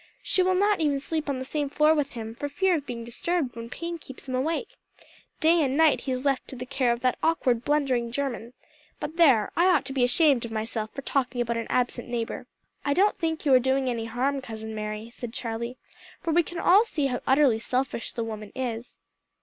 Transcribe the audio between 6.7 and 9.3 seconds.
of that awkward, blundering German. But